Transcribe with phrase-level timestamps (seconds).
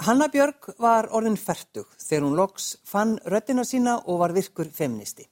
[0.00, 5.26] Hanna Björg var orðin færtug þegar hún loks fann röttina sína og var virkur feministi.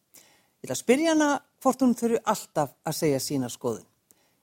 [0.60, 1.28] Ég ætla að spyrja hana
[1.64, 3.86] hvort hún þurfi alltaf að segja sína skoðun.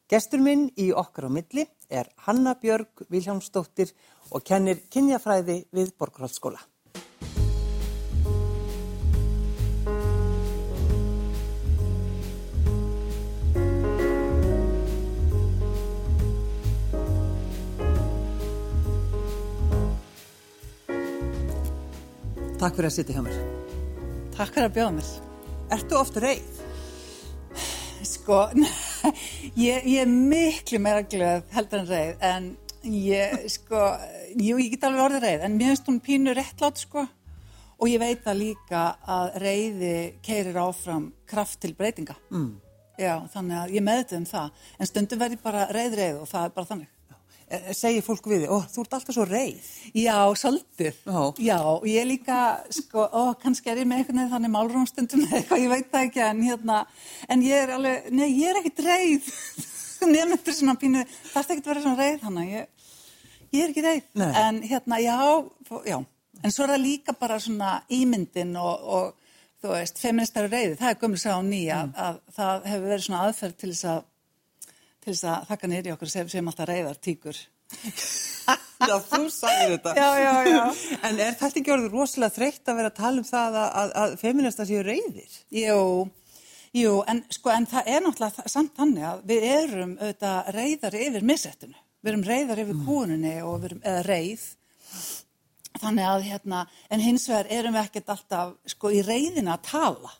[0.10, 3.94] Gestur minn í okkar á milli er Hanna Björg Viljámsdóttir
[4.32, 6.58] og kennir kynjafræði við Borgarhaldsskóla.
[22.66, 23.34] Takk fyrir að sitja hjá mér.
[24.34, 25.10] Takk fyrir að bjóða mér.
[25.76, 26.62] Ertu oft reið?
[28.10, 28.40] Sko,
[29.68, 32.48] ég, ég er miklu meira glöð heldur en reið, en
[32.90, 33.84] ég, sko,
[34.34, 37.06] jú, ég get alveg orðið reið, en mér finnst hún pínu réttlátt, sko,
[37.78, 42.18] og ég veit að líka að reiði keirir áfram kraft til breytinga.
[42.34, 42.50] Mm.
[42.98, 46.50] Já, þannig að ég meðtum um það, en stundum verði bara reið reið og það
[46.50, 46.94] er bara þannig.
[47.46, 49.66] Eh, segir fólk við þig, ó, þú ert alltaf svo reið.
[49.94, 50.96] Já, svolítið.
[51.06, 51.20] Já.
[51.46, 52.38] Já, og ég líka,
[52.74, 56.24] sko, ó, kannski er ég með veginn þannig málrónstundum eða eitthvað, ég veit það ekki,
[56.26, 56.78] en hérna,
[57.30, 59.30] en ég er alveg, nei, ég er ekkit reið.
[60.16, 62.90] Nefnendur svona pínu, það er ekkit verið svona reið, þannig, ég,
[63.52, 64.10] ég er ekki reið.
[64.24, 64.32] Nei.
[64.42, 65.20] En hérna, já,
[65.92, 66.00] já,
[66.42, 69.14] en svo er það líka bara svona ímyndin og, og
[69.62, 71.94] þú veist, feministar reiði, það er gömur sá nýja mm.
[71.94, 74.04] að, að það hefur verið svona aðferð til þess að
[75.06, 77.38] til þess að þakka nýri okkur sem, sem alltaf reyðar tíkur.
[78.86, 79.94] Já, þú sagði þetta.
[79.96, 80.64] Já, já, já.
[81.08, 83.94] En er þetta ekki orðið rosalega þreytt að vera að tala um það að, að,
[84.02, 85.38] að feminista séu reyðir?
[85.56, 85.78] Jú,
[86.76, 91.28] jú, en sko, en það er náttúrulega samt þannig að við erum auðvitað reyðar yfir
[91.32, 91.80] missettinu.
[92.04, 92.84] Við erum reyðar yfir mm.
[92.90, 94.44] kúninni og við erum, eða reyð.
[95.76, 100.14] Þannig að, hérna, en hins vegar erum við ekkert alltaf, sko, í reyðina að tala.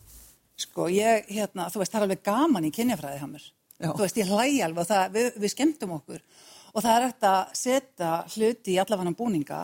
[0.64, 3.92] Sko, ég, hérna, þú veist, það er alveg gaman í kynjafræði hjá mér Já.
[3.92, 6.22] Þú veist, ég hlægi alveg og það, við, við skemmtum okkur
[6.76, 9.62] og það er eftir að setja hluti í allafannan búninga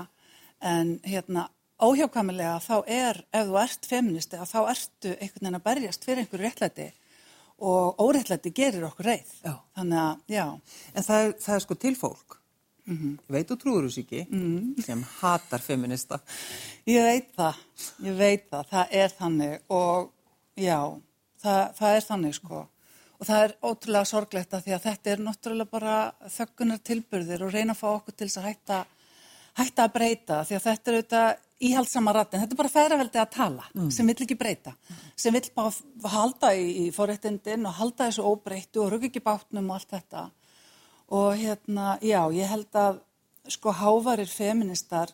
[0.62, 1.48] en hérna
[1.82, 6.46] óhjákvæmilega þá er, ef þú ert feministi, þá ertu einhvern veginn að berjast fyrir einhverju
[6.46, 6.90] réttlæti
[7.62, 9.34] og óréttlæti gerir okkur reið.
[9.46, 9.54] Já.
[9.78, 10.46] Þannig að, já.
[10.94, 12.38] En það er, það er sko til fólk,
[12.86, 13.14] mm -hmm.
[13.28, 14.84] ég veit þú trúður þú síki, mm -hmm.
[14.86, 16.20] sem hatar feminista.
[16.88, 17.56] Ég veit það,
[18.04, 20.12] ég veit það, það er þannig og
[20.56, 21.02] já,
[21.44, 22.68] það, það er þannig sko.
[23.22, 25.96] Og það er ótrúlega sorglegt að því að þetta er náttúrulega bara
[26.34, 28.80] þöggunar tilbyrðir og reyna að fá okkur til þess að hætta,
[29.60, 32.42] hætta að breyta því að þetta er auðvitað íhaldsama ratin.
[32.42, 33.92] Þetta er bara færaveldi að tala mm.
[33.94, 34.74] sem vill ekki breyta,
[35.20, 39.70] sem vill bara halda í, í forréttindin og halda þessu óbreytu og rugg ekki bátnum
[39.70, 40.26] og allt þetta.
[41.12, 43.02] Og hérna, já, ég held að
[43.52, 45.14] sko hávarir feministar,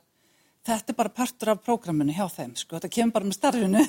[0.68, 3.86] þetta er bara partur af prógraminu hjá þeim, sko, þetta kemur bara með starfinu,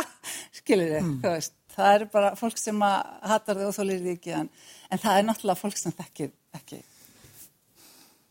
[0.60, 1.18] skilir þið, mm.
[1.22, 4.50] þú veist það er bara fólk sem hattar þig og þólir þig ekki en,
[4.90, 6.80] en það er náttúrulega fólk sem þekkir ekki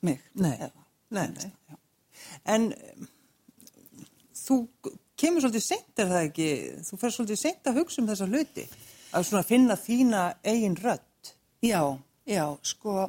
[0.03, 1.79] mig Nei, eða, nei, nei.
[2.49, 3.09] En um,
[4.35, 4.57] þú
[5.19, 6.47] kemur svolítið seint er það ekki?
[6.87, 8.65] Þú fer svolítið seint að hugsa um þessa hluti
[9.13, 11.79] að svona finna þína eigin rött Já,
[12.27, 13.07] já, sko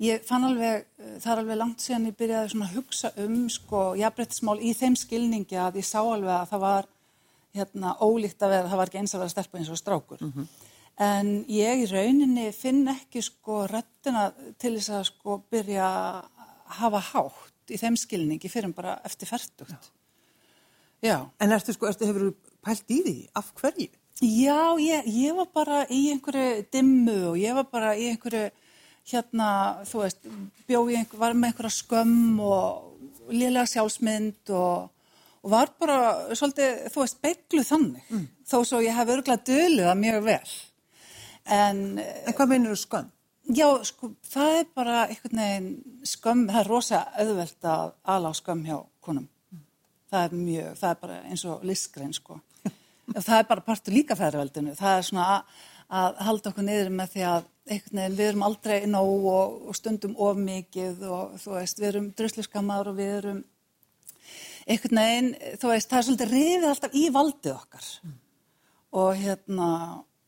[0.00, 0.86] ég fann alveg,
[1.20, 4.96] það er alveg langt síðan ég byrjaði svona að hugsa um sko jafnbrettismál í þeim
[4.98, 6.88] skilningi að ég sá alveg að það var
[7.54, 10.20] hérna, ólíkt að vera, það var ekki eins að vera stelpa eins og strákur.
[10.20, 10.46] Mm -hmm.
[11.04, 16.24] En ég í rauninni finn ekki sko röttina til þess að sko byrja að
[16.78, 19.90] hafa hátt í þeim skilningi fyrir bara eftir færtugt.
[21.02, 21.28] Já.
[21.40, 23.16] En ertu sko, ertu hefur pælt í því?
[23.34, 23.90] Af hverju?
[24.22, 28.46] Já, ég, ég var bara í einhverju dimmu og ég var bara í einhverju,
[29.10, 29.48] hérna,
[29.90, 30.28] þú veist,
[30.68, 34.93] bjóð ég einhver, var með einhverja skömm og liðlega sjálfsmynd og
[35.44, 35.98] og var bara
[36.32, 38.22] svolítið, þú veist, beigluð þannig mm.
[38.48, 40.54] þó svo ég hef örgulega dölið það mjög vel
[41.44, 43.10] en, en hvað meinir þú skömm?
[43.52, 45.68] Já, sko, það er bara einhvern veginn
[46.08, 49.62] skömm, það er rosa auðvelt að ala á skömm hjá konum mm.
[50.14, 52.40] það er mjög, það er bara eins og listgrein, sko
[53.26, 55.58] það er bara partur líka fæðraveldinu, það er svona að,
[56.00, 59.76] að halda okkur niður með því að einhvern veginn, við erum aldrei nóg og, og
[59.76, 63.44] stundum of mikið og þú veist, við erum drusluskammaður og við erum
[64.66, 65.30] einhvern veginn,
[65.60, 67.88] þú veist, það er svolítið rifið alltaf í valdið okkar.
[68.04, 68.20] Mm.
[68.94, 69.68] og hérna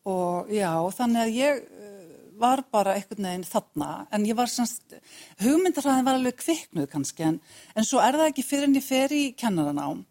[0.07, 1.97] og já, þannig að ég eh,
[2.39, 3.91] var bara einhvern veginn þarna.
[4.11, 5.01] En ég var svona,
[5.43, 7.41] hugmyndarhæðin var alveg kviknuð kannski en,
[7.75, 10.05] en svo er það ekki fyrir en ég fer í kennaranám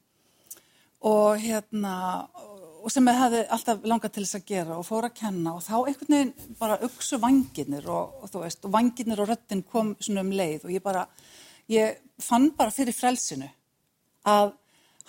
[1.06, 1.96] og hérna
[2.86, 5.64] og sem ég hefði alltaf langað til þess að gera og fór að kenna og
[5.66, 9.96] þá einhvern veginn bara auksu vanginir og, og þú veist, og vanginir og röttin kom
[10.00, 11.06] svona um leið og ég bara,
[11.72, 13.50] ég fann bara fyrir frelsinu
[14.26, 14.54] að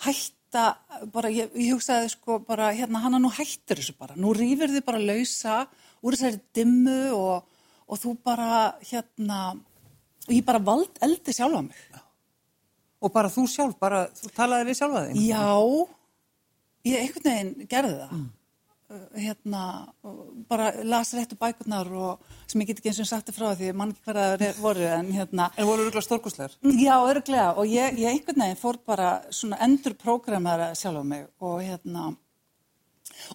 [0.05, 0.65] hætta,
[1.13, 4.85] bara ég, ég hugsaði sko bara hérna hana nú hættir þessu bara, nú rýfur þið
[4.87, 5.59] bara lausa
[6.05, 7.47] úr þessari dimmu og,
[7.87, 9.41] og þú bara hérna,
[10.27, 11.85] og ég bara vald eldi sjálfa mig.
[12.97, 15.21] Og bara þú sjálf, bara þú talaði við sjálfa þig?
[15.27, 15.45] Já,
[16.87, 18.15] ég einhvern veginn gerði það.
[18.17, 18.27] Mm.
[18.87, 19.91] Hérna,
[20.47, 23.89] bara las réttu bækurnar og sem ég get ekki eins og sagt frá því mann
[23.91, 26.55] ekki hverja voru en hérna En voru öruglega stórkoslegar?
[26.63, 31.27] Já, öruglega og ég, ég einhvern veginn fór bara svona endur prógramara sjálf á mig
[31.43, 32.05] og hérna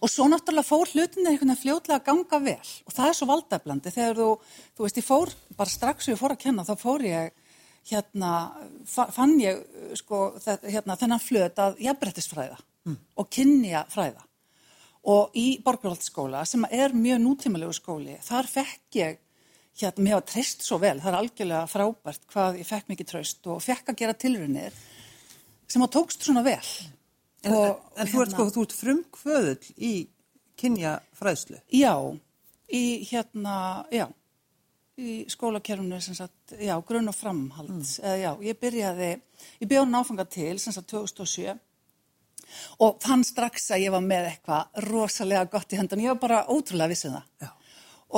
[0.00, 3.31] og svo náttúrulega fór hlutinni einhvern veginn fljóðlega að ganga vel og það er svo
[3.34, 4.31] valdæflandi þegar þú,
[4.72, 7.32] þú veist, ég fór bara strax og ég fór að kenna þá fór ég
[7.93, 8.34] hérna,
[8.88, 9.60] fann ég
[10.00, 10.25] sko
[10.64, 13.00] hérna þennan flöt að jafnbrettisfræða mm.
[13.20, 14.25] og kynja fræða
[15.02, 19.20] og í Borgarhaldsskóla sem er mjög nútímalegu skóli, þar fekk ég
[19.81, 23.50] hérna, mér var treyst svo vel, það er algjörlega frábært hvað ég fekk mikið treyst
[23.50, 24.81] og fekk að gera tilrunir
[25.72, 26.64] sem að tókst svona vel.
[27.43, 29.93] En, og, en þú ert hérna, sko, þú ert frumkvöðull í
[30.60, 31.58] kynja fræðslu?
[31.75, 31.94] Já,
[32.70, 33.56] í hérna,
[33.90, 34.06] já,
[35.00, 38.06] í skólakerfunu sem sagt, já, grunn og framhalds, mm.
[38.06, 39.10] eða já, ég byrjaði,
[39.64, 41.56] ég bjóði náfanga til sem sagt 2007
[42.82, 46.44] og fann strax að ég var með eitthvað rosalega gott í hendan, ég var bara
[46.52, 47.26] ótrúlega vissið um það.
[47.46, 47.50] Já.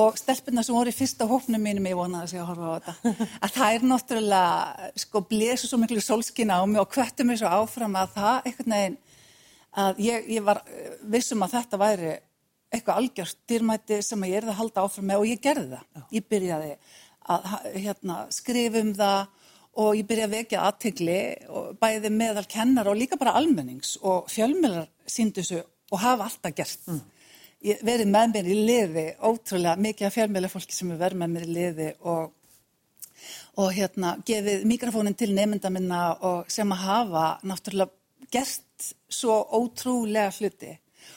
[0.05, 2.75] Og stelpuna sem voru í fyrsta hópnum mínum, ég vonaði að segja að horfa á
[2.75, 3.15] þetta,
[3.47, 7.53] að það er náttúrulega, sko, blésu svo miklu solskina á mig og kvöttu mig svo
[7.61, 8.97] áfram að það, einhvern veginn,
[9.85, 12.13] að ég, ég var eh, vissum að þetta væri
[12.75, 15.87] eitthvað algjörst dýrmæti sem ég erði að halda áfram með og ég gerði það.
[15.95, 16.05] Já.
[16.17, 16.73] Ég byrjaði
[17.35, 17.49] að
[17.79, 19.21] hérna, skrifum það
[19.81, 21.19] og ég byrja að vekja aðtegli
[21.81, 26.87] bæði meðal kennar og líka bara almennings og fjölmjölar síndu þessu og hafa alltaf gert.
[26.87, 27.03] Mm.
[27.65, 31.35] Ég verið með mér í liði, ótrúlega mikið af fjölmjölar fólki sem er verið með
[31.35, 32.33] mér í liði og,
[33.63, 40.33] og hérna gefið mikrofónin til nefnda minna og sem að hafa náttúrulega gert svo ótrúlega
[40.39, 40.75] hluti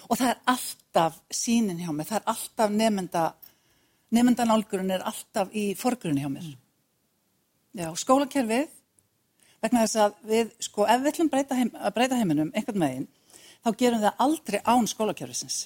[0.08, 3.26] og það er alltaf sínin hjá mér, það er alltaf nefnda,
[4.16, 6.48] nefndanálgurinn er alltaf í forgrunni hjá mér.
[6.48, 6.64] Mm.
[7.78, 8.72] Já, skólakerfið,
[9.62, 13.04] vegna þess að við, sko, ef við ætlum breyta heim, að breyta heiminum einhvern veginn,
[13.62, 15.58] þá gerum við það aldrei án skólakerfisins.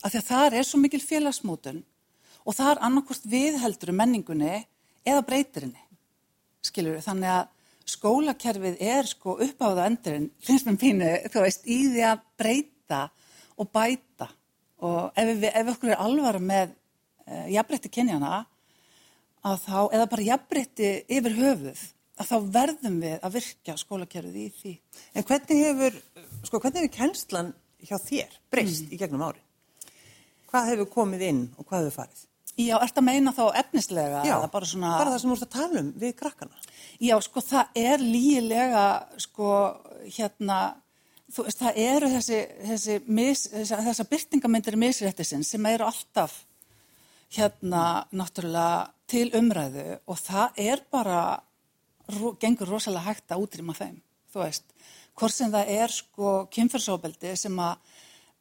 [0.00, 1.82] Af því að það er svo mikil félagsmótun
[2.40, 4.54] og það er annarkost viðheldur um menningunni
[5.04, 5.84] eða breytirinni,
[6.64, 7.04] skiljur við.
[7.04, 12.26] Þannig að skólakerfið er sko uppáða endurinn, finnst mér pínu, þú veist, í því að
[12.40, 13.02] breyta
[13.60, 14.32] og bæta
[14.80, 18.46] og ef, við, ef okkur er alvara með e, jafnbreytti kynjana,
[19.46, 21.82] að þá, eða bara jafnbritti yfir höfuð,
[22.16, 24.74] að þá verðum við að virka skólakerfið í því.
[25.14, 25.98] En hvernig hefur,
[26.46, 27.50] sko, hvernig hefur kennslan
[27.86, 28.94] hjá þér breyst mm.
[28.94, 29.42] í gegnum ári?
[30.50, 32.24] Hvað hefur komið inn og hvað hefur farið?
[32.56, 34.22] Já, ert að meina þá efnislega?
[34.24, 34.94] Já, bara, svona...
[34.96, 36.66] bara það sem ert að tala um við krakkana.
[37.04, 38.84] Já, sko, það er lílega,
[39.20, 39.50] sko,
[40.06, 40.60] hérna,
[41.36, 42.38] þú veist, það eru þessi,
[42.70, 46.38] þessi, mis, þessa byrtingamindir misrættisins sem eru alltaf
[47.34, 51.20] hérna náttúrulega til umræðu og það er bara,
[52.40, 54.00] gengur rosalega hægt að útrýma þeim,
[54.32, 54.66] þú veist.
[55.16, 57.78] Hvort sem það er sko kynferðsóbeldi sem að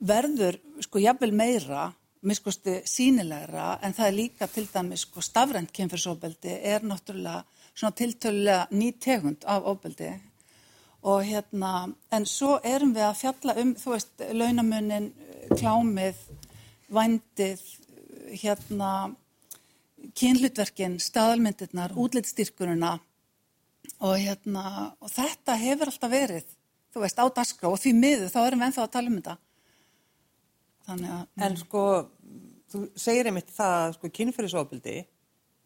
[0.06, 1.88] verður sko jafnvel meira,
[2.26, 7.44] miskusti sínilegra en það er líka til dæmis sko stafrænt kynferðsóbeldi er náttúrulega
[7.76, 10.10] svona tiltölulega nýtegund af óbeldi
[11.06, 11.72] og hérna
[12.12, 15.12] en svo erum við að fjalla um þú veist launamunin,
[15.54, 16.18] klámið,
[16.90, 17.62] vændið
[18.40, 18.92] hérna
[20.20, 22.02] kynlutverkin, staðalmyndirnar, mm.
[22.04, 22.98] útlitstyrkuruna
[24.04, 26.48] og hérna og þetta hefur alltaf verið
[26.94, 29.36] þú veist á daska og því miður þá erum við ennþá að tala um þetta
[30.88, 31.62] þannig að en mm.
[31.62, 31.84] sko
[32.72, 34.98] þú segir einmitt það sko kynferðisofbildi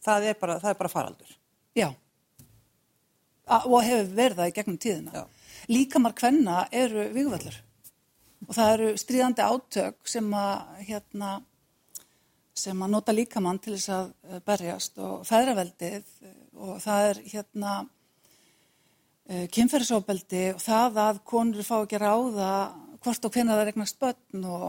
[0.06, 1.36] það er bara, það er bara faraldur
[1.78, 1.90] já
[3.50, 5.24] A og hefur verið það í gegnum tíðina já.
[5.72, 7.56] líkamar hvenna eru vigvöldur
[8.46, 11.32] og það eru stríðandi átök sem að hérna
[12.60, 17.22] sem að nota líkamann til þess að eh, berjast og feðraveldið eh, og það er
[17.32, 22.50] hérna uh, kynferðsóbeldi og það að konur fá ekki ráða
[23.00, 24.66] hvort og hvernig það eignast börn og,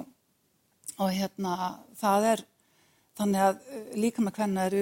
[1.02, 1.56] og hérna
[1.98, 2.44] það er
[3.18, 3.58] þannig að
[3.98, 4.78] líkamann hvernig er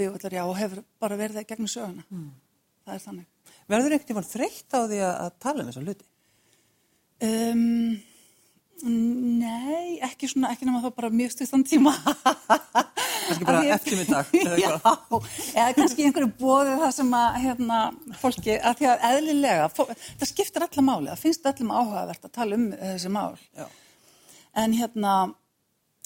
[0.00, 2.04] viðvöldur já og hefur bara verið það gegnum söguna.
[2.10, 2.28] Mm.
[2.84, 3.54] Það er þannig.
[3.68, 6.08] Verður ekkert í mann þreytt á því að tala um þessu hluti?
[7.28, 7.98] Um,
[8.86, 11.90] Nei, ekki svona, ekki nema þá bara mjög stuttan tíma.
[13.28, 14.28] Kannski bara ég, eftir mig dag.
[14.62, 17.80] Já, eða kannski einhverju bóðið það sem að, hérna,
[18.20, 22.34] fólki, að því að eðlilega, fólk, það skiptir allar máli, það finnst öllum áhugavert að
[22.38, 23.42] tala um þessi mál.
[23.58, 23.66] Já.
[24.62, 25.16] En hérna,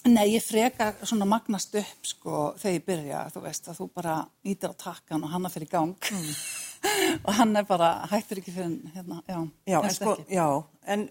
[0.09, 4.17] nei, ég freka svona magnast upp, sko, þegar ég byrja, þú veist, að þú bara
[4.49, 6.11] ítir á takkan og hanna fyrir gang.
[6.17, 6.33] Mm.
[7.27, 9.39] og hann er bara, hættur ekki fyrir, hérna, já.
[9.77, 10.49] Já, en sko, já,
[10.89, 11.07] en...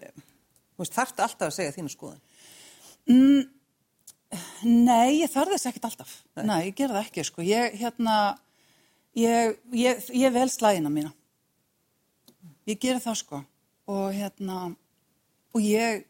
[0.82, 2.20] Veist, þarftu alltaf að segja þínu skoðan?
[3.10, 3.42] Mm,
[4.86, 6.14] nei, ég þarf þess ekkert alltaf.
[6.36, 6.44] Nei.
[6.50, 7.42] nei, ég ger það ekki, sko.
[7.46, 8.16] Ég, hérna,
[9.18, 11.12] ég, ég, ég vel slægina mína.
[12.66, 13.38] ég gerir það sko
[13.90, 14.56] og hérna
[15.52, 16.04] og ég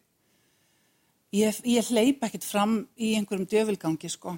[1.33, 4.35] ég, ég hleyp ekkert fram í einhverjum djöfilgangi sko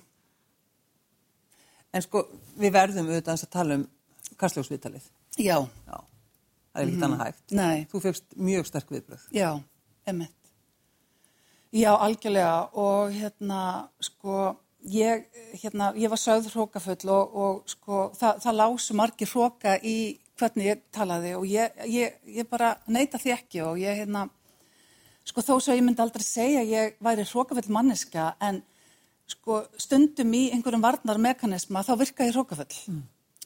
[1.94, 2.24] En sko,
[2.58, 3.82] við verðum auðvitað að tala um
[4.40, 5.04] kastljósvitalið.
[5.38, 7.44] já, Já, það er ekkert annað hægt.
[7.54, 9.26] nei, Þú fegst mjög sterk viðbröð.
[9.34, 9.50] já,
[10.06, 10.44] emitt
[11.74, 12.68] já, algjörlega.
[12.72, 15.26] Og hérna sko ég,
[15.62, 19.96] hérna, ég var sögð hrókafull og, og sko það, það lásu margir hróka í
[20.38, 24.26] hvernig ég talaði og ég, ég, ég bara neita því ekki og ég hérna
[25.24, 28.60] sko þó svo ég myndi aldrei segja að ég væri hrókafull manneska en
[29.30, 32.74] sko stundum í einhverjum varnarmekanisma þá virka ég hrókafull.
[32.90, 33.02] Mm.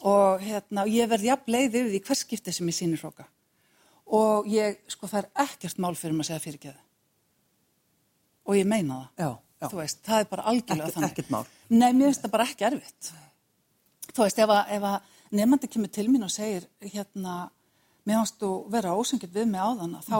[0.08, 3.28] og hérna ég verð jafn leið yfir því hvers skipti sem ég sýnir hróka
[4.08, 6.80] og ég sko það er ekkert mál fyrir maður að segja fyrirgeðu
[8.48, 9.08] og ég meina það.
[9.20, 9.28] Já,
[9.60, 9.66] já.
[9.68, 11.10] þú veist, það er bara algjörlega Ekkert- þannig.
[11.12, 11.46] ekkert mál.
[11.68, 13.10] Nei, mér finnst það bara ekki erfitt.
[14.14, 15.00] Þú veist, ef að, að
[15.36, 17.34] nefnandi kemur til mín og segir hérna,
[18.08, 20.18] mér finnst þú vera ósengið við mig áðan þá,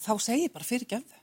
[0.00, 1.18] þá segir ég bara fyrirgefðu.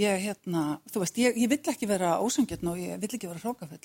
[0.00, 3.40] Ég, hérna, þú veist, ég, ég vill ekki vera ósengið og ég vill ekki vera
[3.40, 3.80] hrókafull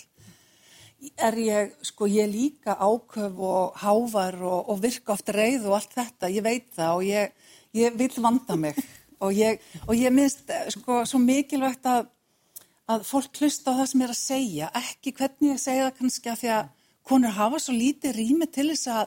[1.16, 5.80] er ég, sko, ég er líka áköf og hávar og, og virka oft reið og
[5.80, 7.34] allt þetta, ég veit það og ég,
[7.76, 8.80] ég vil vanda mig
[9.24, 12.08] og ég, og ég minnst, sko, svo mikilvægt að,
[12.92, 16.00] að fólk hlusta á það sem ég er að segja, ekki hvernig ég segja það
[16.00, 16.74] kannski að því að
[17.06, 19.06] konur hafa svo lítið rými til þess að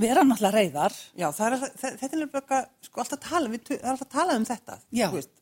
[0.00, 0.96] vera náttúrulega reyðar.
[1.18, 4.76] Já, er þetta er nefnilega sko alltaf tala, við, það er alltaf talað um þetta.
[4.96, 5.06] Já.
[5.10, 5.36] Þú veist,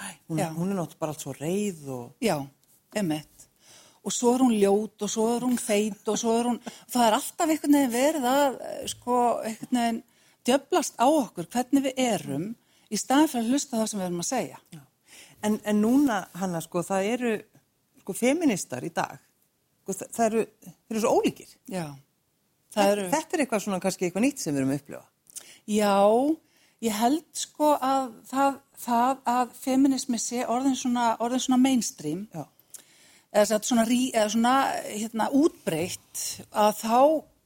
[0.00, 2.04] Æ, hún, hún er náttúrulega bara allt svo reið og...
[2.24, 2.36] Já,
[2.96, 3.39] emitt.
[4.04, 7.06] Og svo er hún ljót og svo er hún feit og svo er hún, það
[7.06, 10.02] er alltaf einhvern veginn verið að, eh, sko, einhvern veginn
[10.48, 12.46] djöblast á okkur hvernig við erum
[12.90, 14.60] í staðin fyrir að hlusta það sem við erum að segja.
[15.42, 17.32] En, en núna, Hanna, sko, það eru
[18.00, 19.18] sko feministar í dag,
[19.82, 21.52] sko, það, það eru, þeir eru svo ólíkir.
[21.68, 21.86] Já.
[22.70, 25.04] Það eru, Þetta er eitthvað svona kannski eitthvað nýtt sem við erum að upplifa.
[25.66, 25.94] já,
[26.86, 32.46] ég held sko að það, það að feminismi sé orðin svona, orðin svona mainstream, Já.
[33.30, 34.56] Eða svona, rí, eða svona
[34.88, 37.00] hérna, útbreytt að þá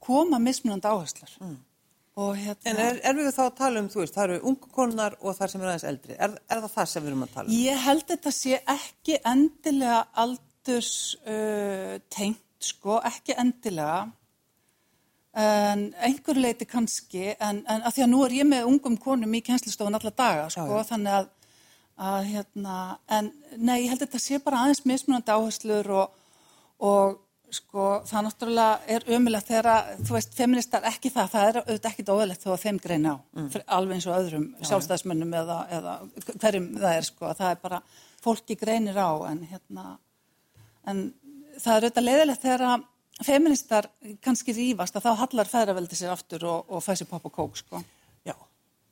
[0.05, 1.37] koma mismunandi áherslur.
[1.41, 1.55] Mm.
[2.15, 2.71] Hérna...
[2.71, 5.35] En er, er við þá að tala um, þú veist, það eru ungu konar og
[5.35, 6.15] þar sem eru aðeins eldri.
[6.15, 7.55] Er, er það það sem við erum að tala um?
[7.59, 10.93] Ég held þetta sé ekki endilega aldurs
[11.27, 13.97] uh, tengt, sko, ekki endilega,
[15.35, 19.35] en einhver leiti kannski, en, en að því að nú er ég með ungum konum
[19.35, 20.87] í kjenslistofun alla daga, sko, Já, já.
[20.93, 21.27] þannig að,
[21.95, 26.17] að, hérna, en nei, ég held þetta sé bara aðeins mismunandi áherslur og,
[26.83, 27.21] og
[27.55, 31.91] sko, það náttúrulega er ömulegt þegar að, þú veist, feministar ekki það, það er auðvitað
[31.91, 33.51] ekkit óðalegt þó að þeim greina á, mm.
[33.77, 35.95] alveg eins og öðrum sjálfstæðismönnum eða, eða
[36.33, 37.81] hverjum það er, sko, það er bara,
[38.25, 39.85] fólki greinir á, en hérna,
[40.89, 41.05] en
[41.61, 42.85] það er auðvitað leiðilegt þegar að
[43.23, 43.87] feministar
[44.25, 47.79] kannski rífast að þá hallar feðraveldi sér aftur og, og fæsir pop og kók, sko.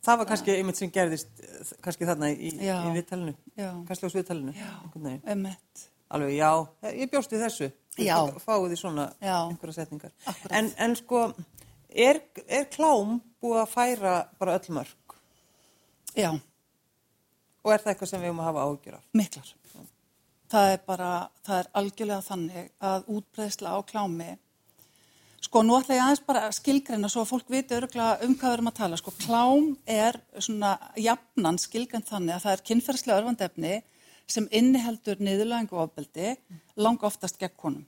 [0.03, 2.51] Það var kannski einmitt sem gerðist eh, kannski þarna í, í.
[3.55, 3.69] Já.
[3.87, 5.31] Kannski á.
[5.35, 5.85] Emmett.
[6.13, 6.49] Alveg, já,
[6.93, 7.69] ég bjóst við þessu.
[7.97, 8.17] Já.
[8.43, 9.37] Fáið því svona Já.
[9.47, 10.11] einhverja setningar.
[10.49, 11.23] En, en sko,
[11.89, 15.15] er, er klám búið að færa bara öll mörg?
[16.17, 16.33] Já,
[17.63, 19.03] Og er það eitthvað sem við höfum að hafa áhugjur af?
[19.15, 19.51] miklar.
[20.53, 21.11] Það er bara,
[21.47, 24.27] það er algjörlega þannig að útbreðsla á klámi,
[25.43, 28.49] sko nú ætla ég aðeins bara að skilgreina svo að fólk viti öruglega um hvað
[28.49, 28.99] við erum að tala.
[28.99, 33.73] Sko klám er svona jafnan skilgrein þannig að það er kynferðslega örfandefni
[34.29, 36.35] sem inniheldur niðurlægingu og ofbeldi,
[36.79, 37.83] langa oftast gegn konum.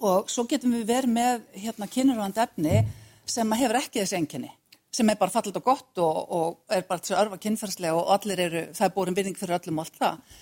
[0.00, 2.80] Og svo getum við verið með hérna kynurvand efni
[3.28, 4.50] sem hefur ekki þessi enginni,
[4.90, 8.44] sem er bara fallit og gott og, og er bara að örfa kynferðslega og allir
[8.46, 10.38] eru, það er búin vinning fyrir öllum og allt það,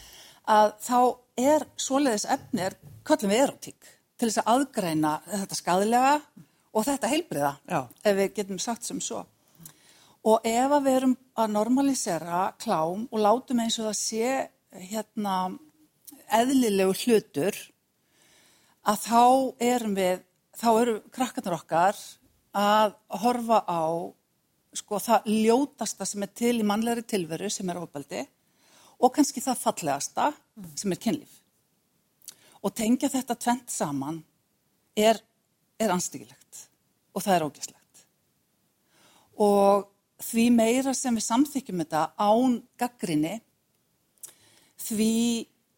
[0.48, 1.00] að þá
[1.42, 2.78] er svoleiðis efni, er,
[3.08, 6.12] köllum erotík, til þess að aðgreina þetta skadilega
[6.74, 7.80] og þetta heilbriða, Já.
[8.04, 9.24] ef við getum sagt sem svo.
[10.28, 14.30] Og ef að við erum að normalisera klám og látum eins og það sé
[14.90, 15.34] hérna
[16.34, 17.56] eðlilegu hlutur,
[18.88, 19.22] að þá
[19.64, 20.22] erum við,
[20.58, 21.98] þá eru krakkarnar okkar
[22.58, 23.84] að horfa á
[24.76, 28.24] sko það ljótasta sem er til í mannlegri tilveru sem er ofbeldi
[28.98, 30.30] og kannski það fallegasta
[30.76, 31.37] sem er kynlíf.
[32.64, 34.22] Og tengja þetta tvent saman
[34.98, 35.20] er,
[35.78, 36.64] er anstíkilegt
[37.14, 38.02] og það er ógæslegt.
[39.38, 39.86] Og
[40.22, 43.38] því meira sem við samþykjum þetta án gaggrinni,
[44.88, 45.14] því,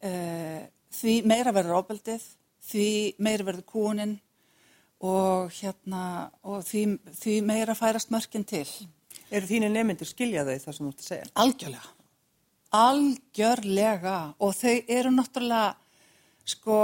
[0.04, 0.62] uh,
[0.96, 2.24] því meira verður ofbeldið,
[2.70, 2.88] því
[3.20, 4.16] meira verður kúnin
[5.00, 6.84] og, hérna, og því,
[7.20, 8.66] því meira færast mörkin til.
[9.30, 11.30] Eru þínir nemyndir skilja þau það sem þú ert að segja?
[11.44, 11.92] Algjörlega.
[12.80, 14.16] Algjörlega.
[14.42, 15.76] Og þau eru náttúrulega,
[16.54, 16.78] sko,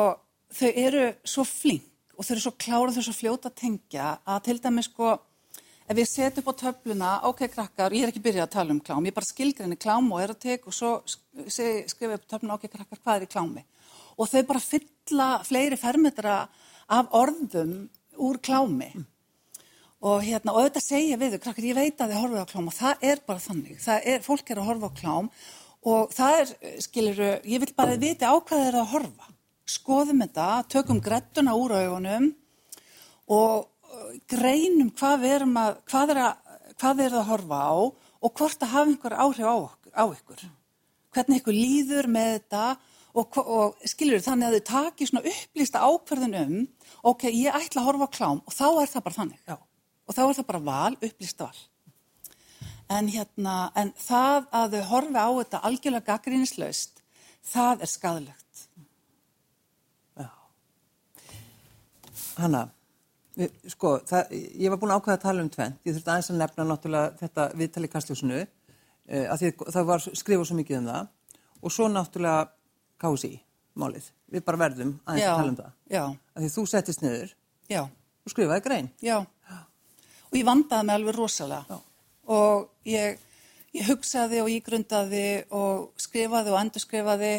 [0.56, 4.44] þau eru svo flink og þau eru svo klára þau svo fljóta að tengja að
[4.46, 5.16] til dæmis sko,
[5.86, 8.80] ef ég set upp á töfluna, ok krakkar, ég er ekki byrjað að tala um
[8.82, 13.02] klám, ég bara skilgrinni klám og erotik og svo skrifa upp á töfluna, ok krakkar,
[13.02, 13.66] hvað er í klámi?
[14.16, 16.38] Og þau bara fylla fleiri fermetra
[16.88, 17.76] af orðum
[18.16, 18.88] úr klámi.
[18.94, 19.06] Mm.
[20.06, 22.68] Og, hérna, og þetta segja við þau, krakkar, ég veit að þið horfið á klám
[22.70, 23.78] og það er bara þannig.
[23.82, 25.30] Það er, fólk er að horfa á klám
[25.86, 26.52] og það er,
[26.84, 29.32] skiluru, ég vil bara vita á hvað þeir eru að horfa.
[29.66, 32.30] Skoðum þetta, tökum grettuna úr augunum
[33.34, 33.66] og
[34.30, 38.92] greinum hvað að, hvað er að, hvað er að horfa á og hvort að hafa
[38.92, 39.56] einhver áhrif á,
[39.98, 40.44] á ykkur.
[41.14, 42.64] Hvernig ykkur líður með þetta
[43.16, 46.58] og, og skilur þannig að þau taki svona upplýsta ákverðin um,
[47.12, 49.40] ok, ég ætla að horfa á klám og þá er það bara þannig.
[49.46, 49.56] Já.
[50.06, 51.62] Og þá er það bara val, upplýsta val.
[52.96, 57.00] En hérna, en það að þau horfi á þetta algjörlega gaggrínislaust,
[57.46, 58.60] það er skadalegt.
[60.14, 60.28] Já.
[62.36, 62.66] Hanna,
[63.68, 65.80] Sko, það, ég var búin að ákvæða að tala um tvent.
[65.84, 70.48] Ég þurfti aðeins að nefna náttúrulega þetta viðtali kastljósinu uh, að því það var skrifað
[70.48, 71.10] svo mikið um það
[71.60, 72.46] og svo náttúrulega
[73.02, 73.32] kási
[73.76, 74.08] málið.
[74.32, 75.76] Við bara verðum aðeins já, að tala um það.
[75.92, 76.02] Já.
[76.32, 77.36] Að því þú settist niður
[77.68, 77.82] já.
[77.84, 78.90] og skrifaði grein.
[79.04, 79.18] Já.
[80.30, 81.80] Og ég vandaði mig alveg rosalega.
[82.32, 83.20] Og ég,
[83.76, 87.34] ég hugsaði og ég grundaði og skrifaði og endur skrifaði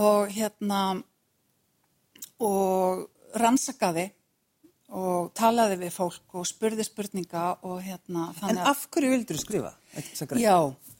[0.00, 0.82] og hérna
[2.40, 4.10] og rannsakaði
[4.90, 9.74] og talaði við fólk og spurði spurninga og hérna En af hverju vildur þú skrifa?
[10.40, 10.56] Já,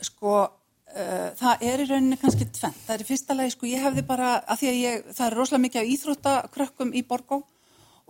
[0.07, 0.35] sko
[0.95, 4.05] uh, það er í rauninni kannski tvent það er í fyrsta lagi, sko, ég hefði
[4.07, 7.43] bara að því að ég, það er rosalega mikið á íþróttakrökkum í Borgó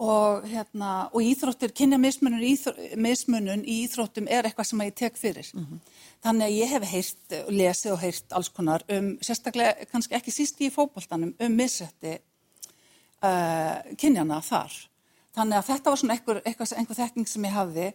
[0.00, 5.18] og hérna, og íþróttir, kynja mismunun, íþró, mismunun í íþróttum er eitthvað sem ég tek
[5.20, 5.80] fyrir mm -hmm.
[6.24, 10.60] þannig að ég hef heirt, lesið og heirt alls konar um, sérstaklega kannski ekki síst
[10.60, 12.18] í fókbaltanum um misrætti
[13.24, 14.76] uh, kynjana þar.
[15.36, 17.88] Þannig að þetta var svona einhver, einhver, einhver þekking sem ég hafði.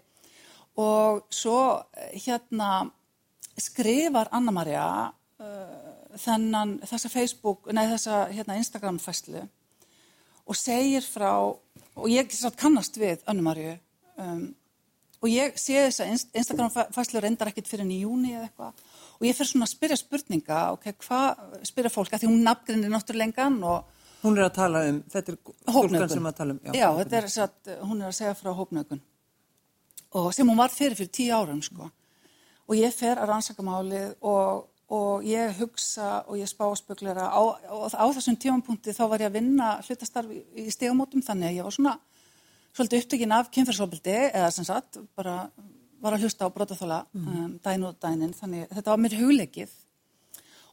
[0.79, 1.59] Og svo
[1.95, 2.69] eh, hérna
[3.59, 5.85] skrifar Anna-Maria uh,
[6.19, 9.45] þennan, þessa Facebook, nei þessa hérna, Instagram-fæslu
[10.45, 13.71] og segir frá, og ég kannast við Anna-Mariu
[14.21, 14.43] um,
[15.23, 18.83] og ég sé þessa Instagram-fæslu reyndar ekkit fyrir nýjúni eða eitthvað.
[19.17, 22.93] Og ég fyrir svona að spyrja spurninga, ok, hvað spyrja fólk, að því hún nafngrinir
[22.93, 23.94] náttúrulengan og
[24.25, 26.61] Hún er að tala um, þetta er stúlkan sem að tala um.
[26.65, 29.03] Já, já þetta er satt, hún er að segja frá hópnökun
[30.15, 31.89] og sem hún var fyrir fyrir tíu árum sko.
[32.65, 37.41] Og ég fer að rannsaka málið og, og ég hugsa og ég spá spöglera á,
[37.43, 41.67] og á þessum tífampunkti þá var ég að vinna hlutastarfi í stegamótum þannig að ég
[41.67, 41.95] var svona
[42.75, 45.45] svolítið upptökin af kynferðsóbildi eða sem sagt bara
[46.03, 47.27] var að hlusta á brotaþóla mm.
[47.27, 49.75] um, dæn og dænin þannig þetta var mér hugleikið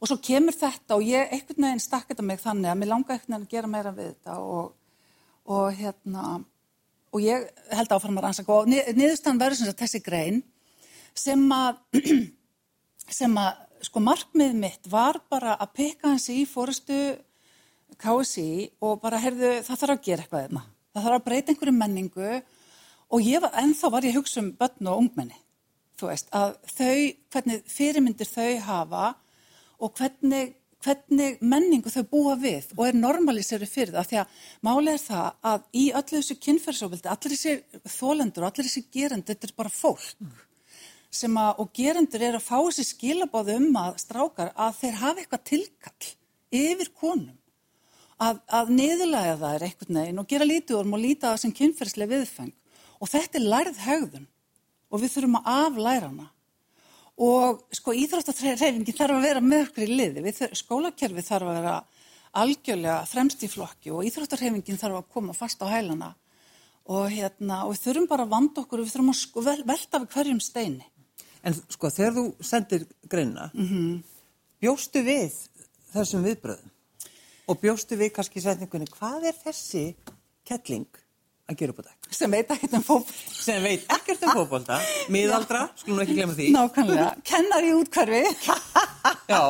[0.02, 3.14] og svo kemur þetta og ég einhvern veginn stakk þetta mig þannig að mér langa
[3.14, 4.72] einhvern veginn að gera meira við þetta og,
[5.46, 6.24] og hérna
[7.12, 10.42] og ég held áfram að rannsaka og niðurstann verður sem sagt þessi grein
[11.14, 12.02] sem að
[13.20, 16.98] sem að sko markmið mitt var bara að peka hans í fórustu
[18.02, 18.50] KSI
[18.82, 22.28] og bara heyrðu það þarf að gera eitthvað þeirna það þarf að breyta einhverju menningu
[23.12, 25.38] og ég var, ennþá var ég að hugsa um börn og ungmenni.
[26.00, 27.00] Þú veist að þau,
[27.34, 29.02] hvernig fyrirmyndir þau hafa
[29.82, 34.08] og hvernig, hvernig menningu þau búa við og er normaliseri fyrir það.
[34.10, 38.68] Því að málið er það að í öllu þessu kynferðsófildi, allir þessi þólendur og allir
[38.68, 40.40] þessi gerendur, þetta er bara fólk
[41.12, 45.20] sem að, og gerendur er að fá þessi skilabáðu um að strákar að þeir hafa
[45.22, 46.10] eitthvað tilkall
[46.62, 47.38] yfir konum.
[48.22, 51.54] Að, að niðurlæga það er einhvern veginn og gera lítið orm og líta það sem
[51.58, 52.52] kynferðslega viðfeng.
[53.02, 54.28] Og þetta er lærð högðun
[54.92, 56.28] og við þurfum að aflæra hana
[57.20, 61.74] og sko íþróttarreifingin þarf að vera með okkur í liði, við, skólakerfi þarf að vera
[62.42, 66.14] algjörlega fremst í flokki og íþróttarreifingin þarf að koma fast á hælana
[66.88, 69.58] og, hérna, og við þurfum bara að vanda okkur og við þurfum að sko, vel,
[69.68, 70.88] velta við hverjum steini.
[71.42, 74.02] En sko þegar þú sendir greina, mm -hmm.
[74.62, 75.34] bjóstu við
[75.92, 76.70] þessum viðbröðum
[77.46, 79.94] og bjóstu við kannski setningunni, hvað er þessi
[80.44, 80.88] kettling
[81.48, 82.01] að gera upp á dag?
[82.16, 84.78] Sem veit ekkert um fókbólta sem veit ekkert um fókbólta
[85.12, 86.48] miðaldra, skulum ekki glemja því.
[86.56, 88.22] Nákvæmlega, kennar í útkvarfi
[89.32, 89.42] já.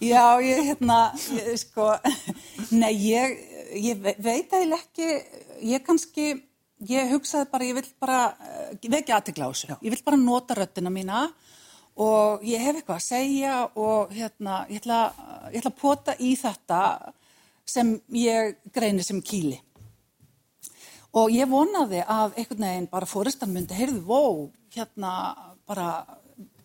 [0.00, 1.00] Já, ég, hérna
[1.36, 1.90] ég, sko,
[2.70, 3.36] nei, ég
[3.76, 5.08] ég veit eiginlega ekki
[5.66, 6.28] ég kannski,
[6.88, 8.20] ég hugsaði bara ég vil bara,
[8.82, 9.76] veit ekki aðtegla á þessu.
[9.80, 11.26] Ég vil bara nota röttina mína
[11.96, 15.00] og ég hef eitthvað að segja og hérna, ég ætla,
[15.52, 16.80] ég ætla að pota í þetta
[17.66, 19.56] sem ég greinir sem kýli
[21.16, 24.22] Og ég vonaði að einhvern veginn bara fóristan myndi, heyrðu, vó,
[24.74, 25.12] hérna
[25.68, 25.88] bara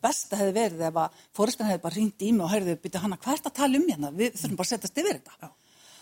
[0.01, 3.19] besta hefði verið ef að fóristan hefði bara ringt í mig og heyrðu, byrja hana,
[3.21, 4.13] er þetta að tala um hérna?
[4.17, 5.37] Við þurfum bara að setjast yfir þetta.
[5.41, 5.51] Já.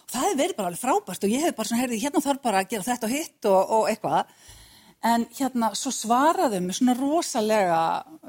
[0.10, 2.64] Það hefði verið bara alveg frábært og ég hefði bara svona, heyrðu, hérna þarf bara
[2.64, 4.34] að gera þetta og hitt og, og eitthvað.
[5.10, 7.82] En hérna, svo svaraðu mér svona rosalega,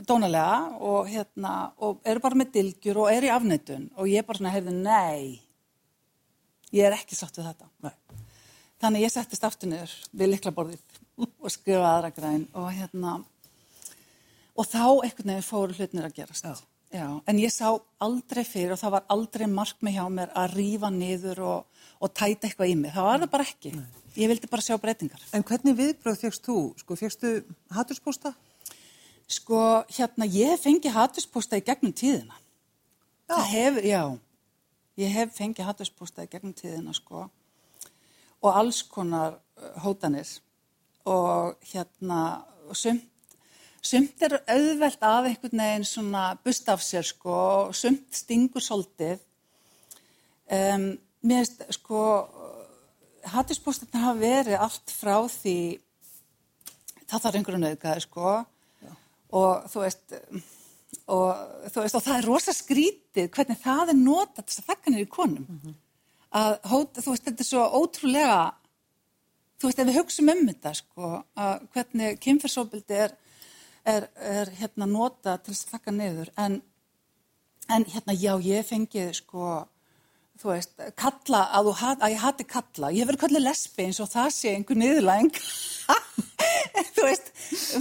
[0.07, 0.59] dónalega
[0.91, 4.53] og hérna, og eru bara með dilgjur og eru í afnættun og ég bara svona
[4.55, 5.41] heyrði, nei,
[6.77, 7.73] ég er ekki sátt við þetta.
[7.89, 7.97] Nei.
[8.81, 11.01] Þannig ég settist aftur niður við liklaborðið
[11.45, 13.15] og skrifaði aðra græn og hérna,
[14.57, 16.49] og þá einhvern veginn fóru hlutnir að gerast.
[16.49, 16.67] Já.
[16.91, 17.69] Já, en ég sá
[18.03, 22.49] aldrei fyrir og það var aldrei markmið hjá mér að rífa niður og, og tæta
[22.49, 22.91] eitthvað í mig.
[22.97, 23.71] Það var það bara ekki.
[24.19, 25.23] Ég vildi bara sjá breytingar.
[25.31, 26.57] En hvernig viðbröð fegst þú?
[26.83, 27.31] Sko, fegstu
[27.77, 28.33] hatturspósta?
[29.31, 29.61] Sko,
[29.95, 32.41] hérna, ég hef fengið hattuspósta í gegnum tíðina.
[33.31, 33.39] Já.
[33.53, 34.03] Hefur, já.
[34.99, 37.29] Ég hef fengið hattuspósta í gegnum tíðina, sko.
[38.41, 40.29] Og alls konar uh, hótanir.
[41.09, 42.21] Og hérna,
[42.69, 43.07] og sumt,
[43.83, 47.37] sumt er auðvelt af einhvern veginn svona bust af sér, sko.
[47.67, 49.19] Og sumt stingur svolítið.
[50.51, 52.01] Um, mér veist, sko,
[53.31, 55.59] hattuspóstarnir hafa verið allt frá því,
[57.05, 58.39] það þarf einhverju nauðgæði, sko
[59.37, 60.17] og þú veist
[61.11, 64.93] og þú veist og það er rosa skrítið hvernig það er notað þess að þakka
[64.93, 65.47] niður í konum
[66.37, 68.39] að hóta, þú veist þetta er svo ótrúlega
[69.61, 71.11] þú veist ef við hugsaum um þetta sko
[71.47, 73.17] að hvernig kynferðsóbildi er,
[73.85, 76.31] er, er hérna notað til að þakka niður.
[76.41, 76.61] En,
[77.69, 79.51] en hérna já ég fengið sko
[80.41, 84.09] þú veist, kalla, að, hat- að ég hati kalla, ég verið kallið lesbi eins og
[84.09, 85.29] það sé einhver niðurlæng
[86.97, 87.29] þú veist,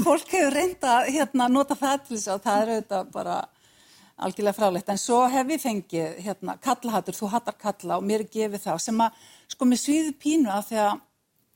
[0.04, 3.38] fólk hefur reynda hérna nota það til þess að það er auðvitað bara
[4.26, 8.32] algjörlega fráleitt, en svo hef ég fengið hérna kallahattur, þú hattar kalla og mér er
[8.34, 11.00] gefið það sem að sko mér svíði pínu af því að,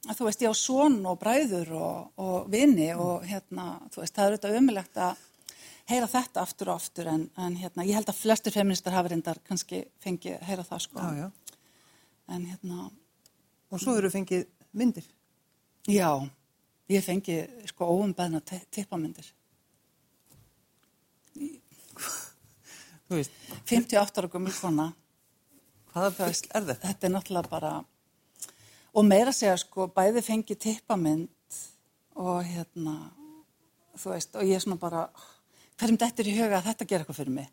[0.10, 4.16] að þú veist ég á son og bræður og, og vini og hérna, þú veist,
[4.16, 5.22] það er auðvitað ömulegt að
[5.92, 9.40] heyra þetta aftur og aftur en, en hérna, ég held að flestur feministar hafa reyndar
[9.48, 11.58] kannski fengið að heyra það sko Já, já.
[12.38, 12.90] en hérna,
[13.74, 14.46] Og svo eru fengið
[14.78, 15.06] myndir.
[15.90, 16.10] já
[16.94, 18.40] ég fengi sko óumbeðna
[18.72, 19.28] tippamyndir
[23.10, 23.34] Þú veist,
[23.70, 24.92] 58 ára gömul kona
[25.94, 26.88] hvaða best er þetta?
[26.88, 27.74] þetta er náttúrulega bara
[28.94, 31.60] og meira segja sko bæði fengi tippamynd
[32.22, 32.96] og hérna
[33.98, 35.08] þú veist og ég er svona bara
[35.80, 37.52] hverjum þetta er í huga að þetta gera eitthvað fyrir mig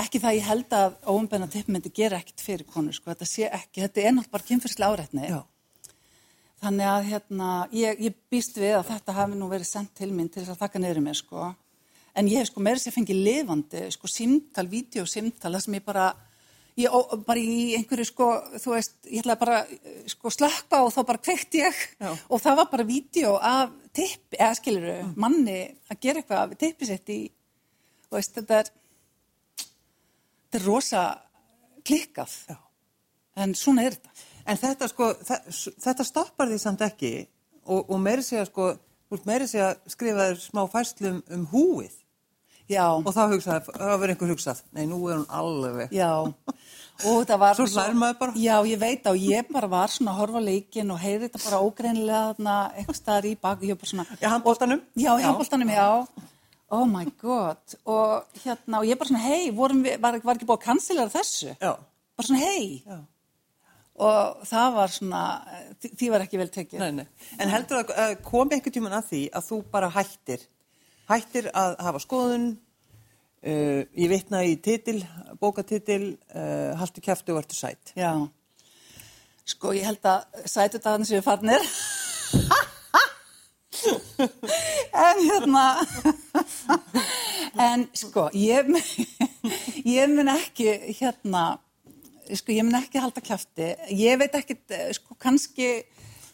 [0.00, 3.82] ekki það ég held að óumbeðna tippmyndi gera ekkert fyrir konu sko þetta sé ekki,
[3.84, 5.40] þetta er náttúrulega bara kynfyrslega áreitni Já.
[6.60, 10.26] Þannig að hérna, ég, ég býst við að þetta hafi nú verið sendt til mín
[10.28, 11.46] til þess að niður í mér sko.
[12.18, 16.06] En ég hef sko meira sér fengið lifandi, sko símtal, vídeosimtal, það sem ég bara,
[16.80, 19.58] ég, ó, bara í einhverju sko, þú veist, ég ætlaði bara
[20.10, 22.10] sko slökka og þá bara kveikt ég Já.
[22.28, 26.88] og það var bara vídeo af tippi, eða skiluru, manni að gera eitthvað af tippi
[26.90, 27.20] sitt í,
[28.08, 28.72] þú veist, þetta er,
[29.60, 31.04] þetta er rosa
[31.86, 32.58] klikkað, Já.
[33.44, 34.10] en svona er þetta.
[34.50, 37.14] En þetta sko, þe- þetta stoppar því samt ekki
[37.70, 38.72] og, og meiri segja sko,
[39.06, 41.96] þú ert meiri segja skrifa þér smá fæslum um húið
[42.70, 42.86] Já.
[42.94, 45.94] og þá hugsaði, þá verður einhver hugsað, nei nú er hún alveg.
[45.94, 47.56] Já, og það var...
[47.58, 48.36] Svo hlær maður bara.
[48.38, 51.44] Já, ég veit á, ég bara var svona að horfa á leikinn og heyri þetta
[51.44, 54.08] bara ógreinilega þarna eitthvað staðar í bak, ég var bara svona...
[54.20, 54.84] Já, handboltanum?
[54.94, 55.88] Já, í handbóltanum, já.
[56.70, 60.66] Oh my god, og hérna, og ég bara svona, hei, var, var ekki búið að
[60.68, 61.56] kansilera þessu?
[61.58, 61.72] Já.
[62.14, 62.84] Bara svona, hei.
[62.86, 63.00] Já.
[64.00, 65.22] Og það var svona,
[65.82, 66.80] því, var ekki vel tekið.
[66.80, 67.32] Nei, nei.
[67.42, 70.46] En heldur að komi einhvern tíman að því að þú bara hættir,
[71.10, 72.50] hættir að hafa skoðun,
[73.42, 75.00] uh, ég vitna í titil,
[75.40, 77.94] bókatitil, uh, haltu kæftu og verður sætt.
[77.98, 78.12] Já.
[79.50, 81.64] Sko, ég held að sætu dagarnir séu farnir.
[85.06, 85.64] en hérna,
[87.70, 88.68] en sko, ég,
[89.96, 90.68] ég mun ekki,
[91.00, 91.44] hérna,
[92.30, 93.72] sko, ég mun ekki halda kjafti.
[93.96, 94.58] Ég veit ekki,
[94.98, 95.72] sko, kannski,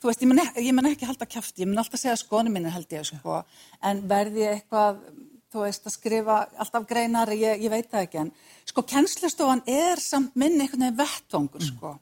[0.01, 1.65] þú veist, ég mun ekki, mun ekki halda kjafti.
[1.65, 3.43] Ég mun alltaf segja skonu minni held ég, sko.
[3.85, 5.05] En verði ég eitthvað,
[5.53, 8.25] þú veist, að skrifa alltaf greinar, ég, ég veit það ekki.
[8.25, 8.33] En
[8.73, 11.95] sko, kennslustofan er samt minn einhvern veginn vettvangur, sko.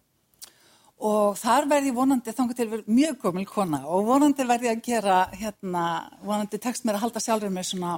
[1.05, 4.77] Og þar verði ég vonandi þangar til verið mjög gömul kona og vonandi verði ég
[4.79, 5.85] að gera, hérna,
[6.23, 7.97] vonandi tekst mér að halda sjálfur mér svona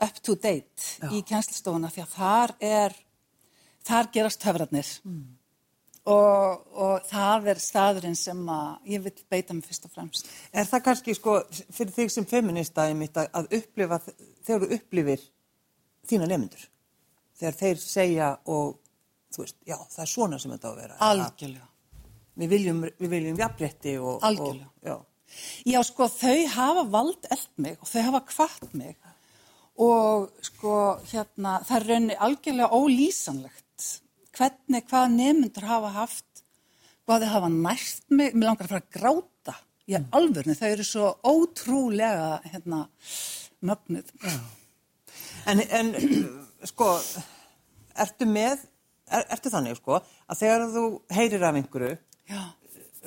[0.00, 2.96] up to date í kennslistofuna því að þar er,
[3.88, 4.92] þar gerast höfratnir
[6.08, 10.30] og, og það er staðurinn sem að ég vil beita mig fyrst og fremst.
[10.52, 14.00] Er það kannski sko fyrir þig sem feminista einmitt að, að upplifa,
[14.46, 15.26] þegar þú upplifir
[16.10, 16.64] þína nefndur?
[17.40, 18.78] Þegar þeir segja og
[19.34, 20.98] þú veist, já það er svona sem þetta á að vera.
[21.10, 21.68] Algjörlega.
[22.40, 24.20] Við viljum, við viljum jafnrétti og...
[24.24, 24.70] Algjörlega.
[24.70, 24.98] Og, já.
[25.68, 28.96] Já, sko, þau hafa vald eld mig og þau hafa kvart mig
[29.80, 30.72] og sko,
[31.12, 33.69] hérna, það er raunni algjörlega ólýsanlegt
[34.40, 36.44] hvernig, hvað nefndur hafa haft,
[37.04, 39.56] hvað þau hafa nært mig, mér langar að fara að gráta,
[39.90, 42.84] í alvörni, þau eru svo ótrúlega hérna,
[43.66, 44.12] mögnuð.
[45.50, 45.92] En, en
[46.68, 46.92] sko,
[48.00, 48.62] ertu með,
[49.10, 50.00] er, ertu þannig sko,
[50.30, 50.84] að þegar þú
[51.16, 51.96] heyrir af einhverju,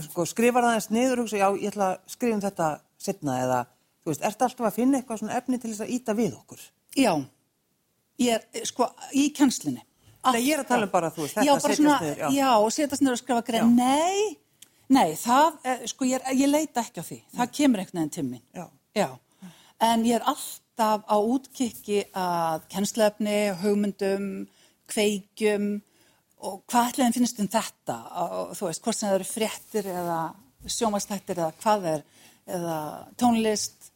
[0.10, 2.69] sko, skrifar það eins niður og hugsa, já, ég ætla að skrifa um þetta
[3.04, 3.62] setna eða,
[4.04, 6.67] þú veist, ertu alltaf að finna eitthvað svona efni til þess að íta við okkur?
[7.00, 7.13] já,
[8.22, 9.82] ég er sko í kennslinni.
[10.23, 12.51] Nei, ég er að tala um bara, þú veist, þetta setjast niður, já.
[12.77, 13.73] setjast niður og skrifa grein.
[13.75, 14.38] Nei,
[14.93, 17.19] nei, það, eh, sko, ég, er, ég leita ekki á því.
[17.36, 18.43] Það kemur einhvern veginn til mín.
[18.55, 18.65] Já.
[18.93, 19.09] Já,
[19.89, 24.27] en ég er alltaf á útkikki að kennslefni, hugmyndum,
[24.91, 25.67] kveikjum
[26.43, 30.19] og hvað ætlaðin finnst um þetta og þú veist, hvort sem það eru fréttir eða
[30.67, 32.03] sjómastættir eða hvað er
[32.57, 32.77] eða
[33.19, 33.89] tónlist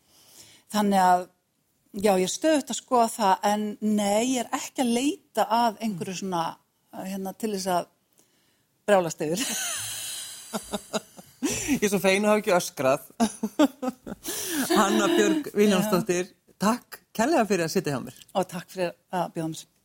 [0.74, 1.26] þannig að
[2.02, 5.82] já, ég er stöðut að skoða það en nei, ég er ekki að leita að
[5.86, 6.44] einhverju svona
[6.98, 7.90] hérna til þess að
[8.88, 9.46] brjálast yfir
[11.78, 13.04] Ég er svo fein að hafa ekki öskrað.
[14.80, 18.18] Hanna Björg Viljámsdóttir, takk kærlega fyrir að sitja hjá mér.
[18.34, 19.77] og takk fyrir að bjóða mér